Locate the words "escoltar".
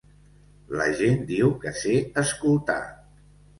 2.25-2.81